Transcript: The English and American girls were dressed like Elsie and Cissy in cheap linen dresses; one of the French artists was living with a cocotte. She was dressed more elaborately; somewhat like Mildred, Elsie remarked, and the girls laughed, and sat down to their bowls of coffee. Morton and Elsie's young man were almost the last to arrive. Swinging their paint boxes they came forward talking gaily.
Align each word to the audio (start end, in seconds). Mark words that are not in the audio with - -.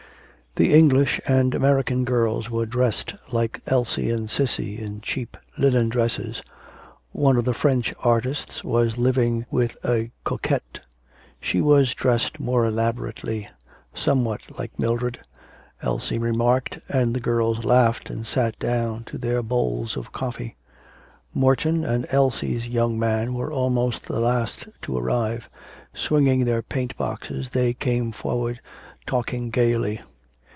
The 0.55 0.73
English 0.73 1.21
and 1.25 1.55
American 1.55 2.03
girls 2.03 2.49
were 2.51 2.65
dressed 2.65 3.15
like 3.31 3.61
Elsie 3.67 4.09
and 4.09 4.29
Cissy 4.29 4.77
in 4.77 4.99
cheap 4.99 5.37
linen 5.57 5.87
dresses; 5.87 6.43
one 7.13 7.37
of 7.37 7.45
the 7.45 7.53
French 7.53 7.93
artists 8.03 8.61
was 8.61 8.97
living 8.97 9.45
with 9.49 9.77
a 9.85 10.11
cocotte. 10.25 10.81
She 11.39 11.61
was 11.61 11.93
dressed 11.93 12.37
more 12.37 12.65
elaborately; 12.65 13.47
somewhat 13.93 14.41
like 14.59 14.77
Mildred, 14.77 15.19
Elsie 15.81 16.19
remarked, 16.19 16.79
and 16.89 17.13
the 17.15 17.21
girls 17.21 17.63
laughed, 17.63 18.09
and 18.09 18.27
sat 18.27 18.59
down 18.59 19.05
to 19.05 19.17
their 19.17 19.41
bowls 19.41 19.95
of 19.95 20.11
coffee. 20.11 20.57
Morton 21.33 21.85
and 21.85 22.05
Elsie's 22.09 22.67
young 22.67 22.99
man 22.99 23.33
were 23.35 23.53
almost 23.53 24.03
the 24.05 24.19
last 24.19 24.67
to 24.81 24.97
arrive. 24.97 25.49
Swinging 25.93 26.43
their 26.43 26.61
paint 26.61 26.97
boxes 26.97 27.51
they 27.51 27.73
came 27.73 28.11
forward 28.11 28.59
talking 29.07 29.49
gaily. 29.49 30.01